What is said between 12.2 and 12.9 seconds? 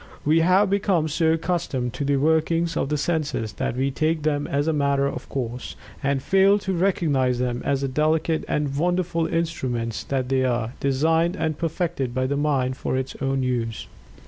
the mind